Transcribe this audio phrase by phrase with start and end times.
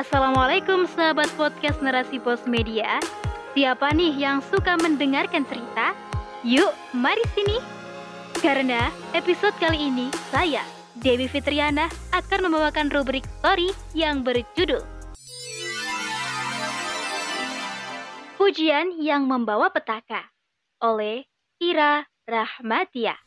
[0.00, 3.04] Assalamualaikum sahabat podcast Narasi Pos Media.
[3.52, 5.92] Siapa nih yang suka mendengarkan cerita?
[6.40, 7.60] Yuk, mari sini.
[8.40, 10.64] Karena episode kali ini saya,
[10.96, 14.80] Dewi Fitriana, akan membawakan rubrik story yang berjudul
[18.40, 20.32] Pujian yang Membawa Petaka
[20.80, 21.28] oleh
[21.60, 23.20] Ira Rahmatia.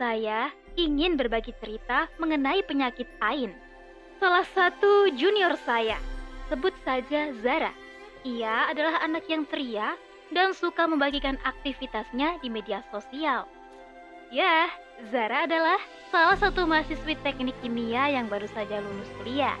[0.00, 3.56] Saya ingin berbagi cerita mengenai penyakit Ain.
[4.20, 5.96] Salah satu junior saya,
[6.48, 7.72] sebut saja Zara.
[8.24, 9.96] Ia adalah anak yang ceria
[10.32, 13.48] dan suka membagikan aktivitasnya di media sosial.
[14.28, 14.68] Ya,
[15.12, 15.78] Zara adalah
[16.10, 19.54] salah satu mahasiswi teknik kimia yang baru saja lulus kuliah.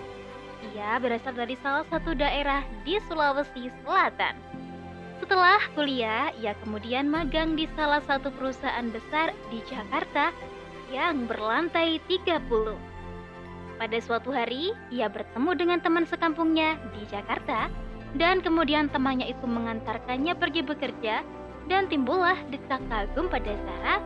[0.72, 4.34] Ia berasal dari salah satu daerah di Sulawesi Selatan.
[5.22, 10.34] Setelah kuliah, ia kemudian magang di salah satu perusahaan besar di Jakarta
[10.90, 12.42] yang berlantai 30.
[13.76, 17.68] Pada suatu hari, ia bertemu dengan teman sekampungnya di Jakarta
[18.16, 21.20] dan kemudian temannya itu mengantarkannya pergi bekerja
[21.68, 23.96] dan timbullah decak kagum pada Zara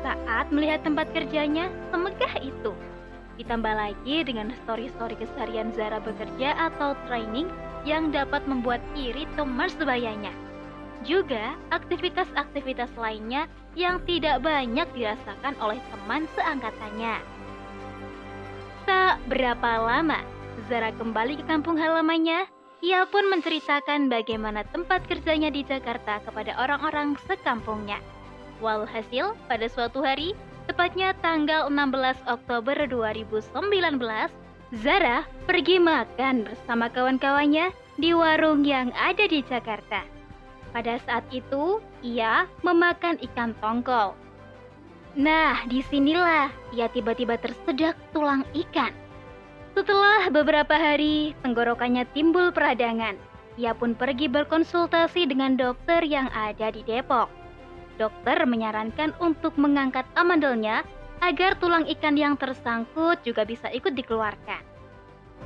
[0.00, 2.72] saat melihat tempat kerjanya semegah itu.
[3.36, 7.52] Ditambah lagi dengan story-story keseharian Zara bekerja atau training
[7.84, 10.32] yang dapat membuat iri teman sebayanya.
[11.00, 17.16] Juga aktivitas-aktivitas lainnya yang tidak banyak dirasakan oleh teman seangkatannya.
[18.84, 20.20] Tak berapa lama,
[20.68, 22.44] Zara kembali ke kampung halamannya.
[22.80, 28.00] Ia pun menceritakan bagaimana tempat kerjanya di Jakarta kepada orang-orang sekampungnya.
[28.60, 30.32] Walhasil, pada suatu hari,
[30.64, 33.52] tepatnya tanggal 16 Oktober 2019,
[34.80, 40.19] Zara pergi makan bersama kawan-kawannya di warung yang ada di Jakarta.
[40.70, 44.14] Pada saat itu, ia memakan ikan tongkol.
[45.18, 48.94] Nah, di sinilah ia tiba-tiba tersedak tulang ikan.
[49.74, 53.18] Setelah beberapa hari, tenggorokannya timbul peradangan.
[53.58, 57.26] Ia pun pergi berkonsultasi dengan dokter yang ada di Depok.
[57.98, 60.86] Dokter menyarankan untuk mengangkat amandelnya
[61.20, 64.62] agar tulang ikan yang tersangkut juga bisa ikut dikeluarkan.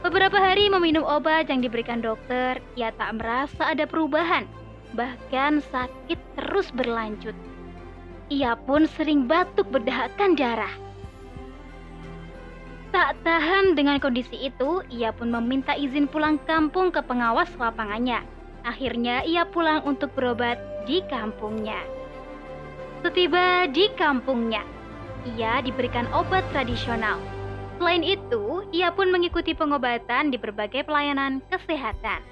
[0.05, 4.45] Beberapa hari meminum obat yang diberikan dokter, ia tak merasa ada perubahan,
[4.95, 7.35] bahkan sakit terus berlanjut.
[8.33, 10.73] Ia pun sering batuk berdahakkan darah.
[12.95, 18.23] Tak tahan dengan kondisi itu, ia pun meminta izin pulang kampung ke pengawas lapangannya.
[18.63, 20.57] Akhirnya ia pulang untuk berobat
[20.87, 21.83] di kampungnya.
[23.05, 24.65] Setiba di kampungnya,
[25.37, 27.21] ia diberikan obat tradisional.
[27.77, 32.23] Selain itu, ia pun mengikuti pengobatan di berbagai pelayanan kesehatan.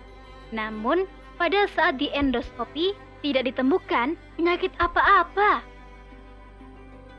[0.54, 1.04] Namun,
[1.42, 2.94] pada saat di endoskopi
[3.26, 5.66] tidak ditemukan penyakit apa-apa.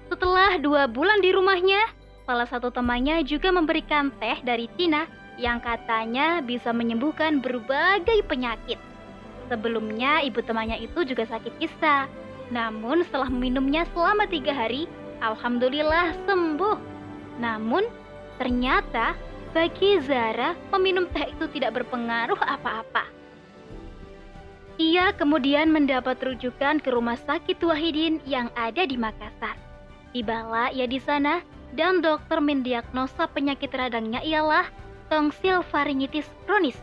[0.08, 1.92] Setelah dua bulan di rumahnya,
[2.24, 5.04] Salah satu temannya juga memberikan teh dari Tina
[5.36, 8.80] yang katanya bisa menyembuhkan berbagai penyakit.
[9.52, 12.08] Sebelumnya ibu temannya itu juga sakit kista.
[12.48, 14.88] Namun setelah meminumnya selama tiga hari,
[15.20, 16.80] Alhamdulillah sembuh.
[17.44, 17.92] Namun
[18.40, 19.20] ternyata
[19.52, 23.23] bagi Zara meminum teh itu tidak berpengaruh apa-apa.
[24.82, 29.54] Ia kemudian mendapat rujukan ke rumah sakit Wahidin yang ada di Makassar.
[30.18, 31.46] Tibalah ia di sana
[31.78, 34.66] dan dokter mendiagnosa penyakit radangnya ialah
[35.14, 36.78] tongsil faringitis kronis.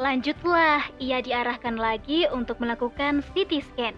[0.00, 3.94] Lanjutlah, ia diarahkan lagi untuk melakukan CT scan.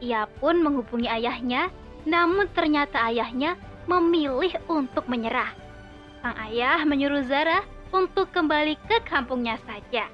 [0.00, 1.68] Ia pun menghubungi ayahnya,
[2.08, 5.52] namun ternyata ayahnya memilih untuk menyerah.
[6.24, 7.60] Sang ayah menyuruh Zara
[7.92, 10.08] untuk kembali ke kampungnya saja.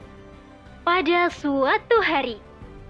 [0.84, 2.36] Pada suatu hari,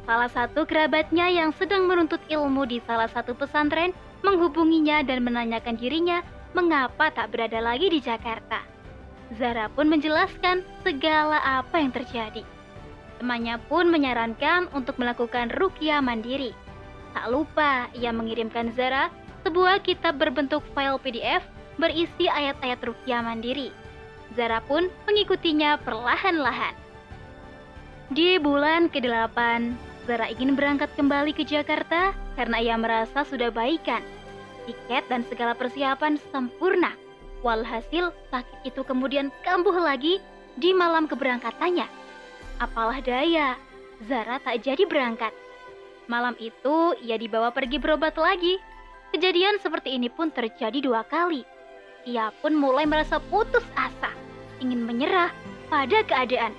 [0.03, 3.94] salah satu kerabatnya yang sedang menuntut ilmu di salah satu pesantren
[4.27, 6.19] menghubunginya dan menanyakan dirinya
[6.59, 8.66] mengapa tak berada lagi di Jakarta.
[9.38, 12.43] Zara pun menjelaskan segala apa yang terjadi.
[13.22, 16.50] Temannya pun menyarankan untuk melakukan rukyah mandiri.
[17.15, 19.06] Tak lupa, ia mengirimkan Zara
[19.47, 21.46] sebuah kitab berbentuk file PDF
[21.79, 23.70] berisi ayat-ayat rukyah mandiri.
[24.35, 26.83] Zara pun mengikutinya perlahan-lahan.
[28.12, 29.39] Di bulan ke-8,
[30.05, 34.05] Zara ingin berangkat kembali ke Jakarta karena ia merasa sudah baikan
[34.65, 36.93] tiket dan segala persiapan sempurna.
[37.45, 40.19] Walhasil sakit itu kemudian kambuh lagi
[40.56, 41.85] di malam keberangkatannya.
[42.61, 43.61] Apalah daya,
[44.09, 45.33] Zara tak jadi berangkat.
[46.09, 48.56] Malam itu ia dibawa pergi berobat lagi.
[49.12, 51.45] Kejadian seperti ini pun terjadi dua kali.
[52.05, 54.12] Ia pun mulai merasa putus asa,
[54.61, 55.31] ingin menyerah
[55.71, 56.53] pada keadaan.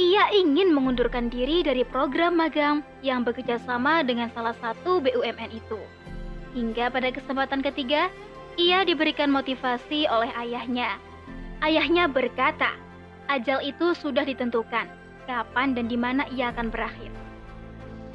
[0.00, 5.76] Ia ingin mengundurkan diri dari program magang yang bekerja sama dengan salah satu BUMN itu.
[6.56, 8.08] Hingga pada kesempatan ketiga,
[8.56, 10.96] ia diberikan motivasi oleh ayahnya.
[11.60, 12.72] Ayahnya berkata,
[13.28, 14.88] ajal itu sudah ditentukan,
[15.28, 17.12] kapan dan di mana ia akan berakhir.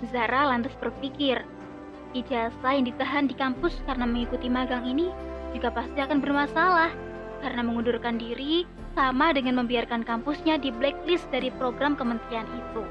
[0.09, 1.41] Zara lantas berpikir,
[2.13, 5.09] ijazah yang ditahan di kampus karena mengikuti magang ini
[5.53, 6.93] juga pasti akan bermasalah
[7.41, 8.65] karena mengundurkan diri
[8.97, 12.83] sama dengan membiarkan kampusnya di blacklist dari program kementerian itu.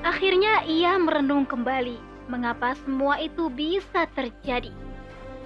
[0.00, 4.72] Akhirnya ia merenung kembali mengapa semua itu bisa terjadi.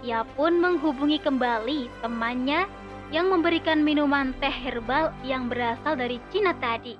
[0.05, 2.69] Ia pun menghubungi kembali temannya
[3.09, 6.95] yang memberikan minuman teh herbal yang berasal dari Cina tadi.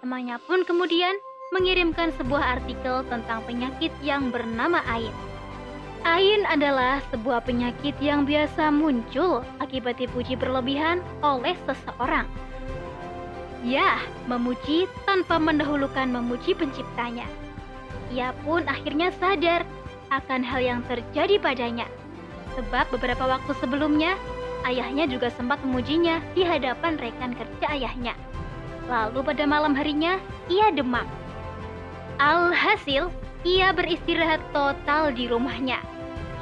[0.00, 1.14] Temannya pun kemudian
[1.52, 5.31] mengirimkan sebuah artikel tentang penyakit yang bernama Ain.
[6.02, 12.26] Ain adalah sebuah penyakit yang biasa muncul akibat dipuji berlebihan oleh seseorang.
[13.62, 17.30] Ya, memuji tanpa mendahulukan memuji penciptanya.
[18.10, 19.62] Ia pun akhirnya sadar
[20.10, 21.86] akan hal yang terjadi padanya.
[22.58, 24.18] Sebab beberapa waktu sebelumnya,
[24.66, 28.18] ayahnya juga sempat memujinya di hadapan rekan kerja ayahnya.
[28.90, 30.18] Lalu pada malam harinya,
[30.50, 31.06] ia demam.
[32.18, 33.06] Alhasil,
[33.46, 35.91] ia beristirahat total di rumahnya.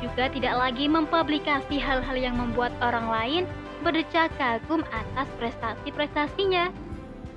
[0.00, 3.42] Juga tidak lagi mempublikasi hal-hal yang membuat orang lain
[3.84, 6.72] berdecak kagum atas prestasi-prestasinya.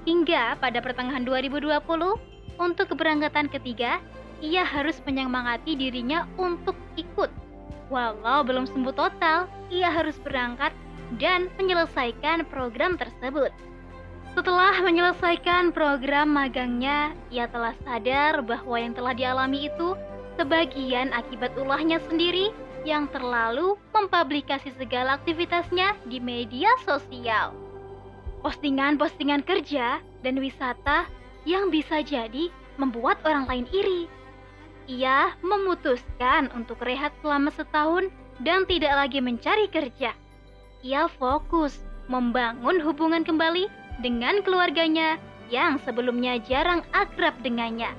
[0.04, 1.80] Hingga pada pertengahan 2020,
[2.60, 4.00] untuk keberangkatan ketiga,
[4.44, 7.32] ia harus menyemangati dirinya untuk ikut.
[7.88, 10.76] Walau belum sembuh total, ia harus berangkat
[11.20, 13.52] dan menyelesaikan program tersebut.
[14.34, 19.94] Setelah menyelesaikan program magangnya, ia telah sadar bahwa yang telah dialami itu
[20.36, 22.52] sebagian akibat ulahnya sendiri
[22.84, 27.56] yang terlalu mempublikasi segala aktivitasnya di media sosial.
[28.44, 31.08] Postingan-postingan kerja dan wisata
[31.48, 34.12] yang bisa jadi membuat orang lain iri.
[34.92, 38.12] Ia memutuskan untuk rehat selama setahun
[38.44, 40.12] dan tidak lagi mencari kerja.
[40.84, 41.80] Ia fokus
[42.12, 43.72] membangun hubungan kembali
[44.04, 45.16] dengan keluarganya
[45.48, 47.96] yang sebelumnya jarang akrab dengannya.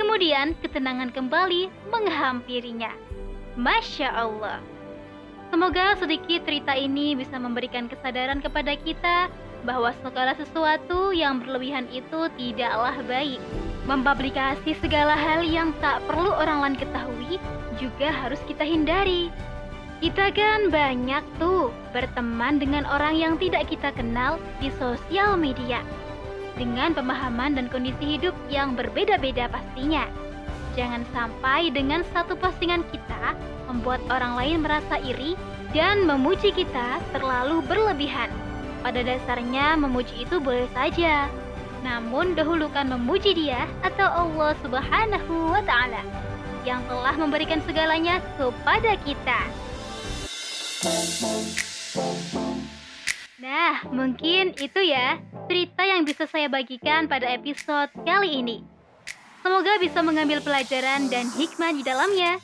[0.00, 2.88] Kemudian ketenangan kembali menghampirinya.
[3.52, 4.64] Masya Allah.
[5.52, 9.28] Semoga sedikit cerita ini bisa memberikan kesadaran kepada kita
[9.60, 13.44] bahwa segala sesuatu yang berlebihan itu tidaklah baik.
[13.84, 17.36] Mempublikasi segala hal yang tak perlu orang lain ketahui
[17.76, 19.28] juga harus kita hindari.
[20.00, 25.84] Kita kan banyak tuh berteman dengan orang yang tidak kita kenal di sosial media
[26.60, 30.04] dengan pemahaman dan kondisi hidup yang berbeda-beda pastinya.
[30.76, 33.32] Jangan sampai dengan satu postingan kita
[33.72, 35.34] membuat orang lain merasa iri
[35.72, 38.28] dan memuji kita terlalu berlebihan.
[38.84, 41.32] Pada dasarnya memuji itu boleh saja,
[41.80, 46.04] namun dahulukan memuji dia atau Allah Subhanahu wa taala
[46.64, 49.40] yang telah memberikan segalanya kepada kita.
[53.40, 55.16] Nah, mungkin itu ya
[55.50, 58.62] cerita yang bisa saya bagikan pada episode kali ini.
[59.42, 62.38] Semoga bisa mengambil pelajaran dan hikmah di dalamnya.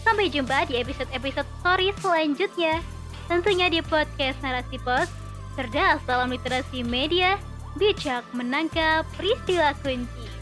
[0.00, 2.80] Sampai jumpa di episode-episode story selanjutnya.
[3.28, 5.12] Tentunya di podcast Narasi Pos,
[5.52, 7.36] cerdas dalam literasi media,
[7.76, 10.39] bijak menangkap peristiwa kunci.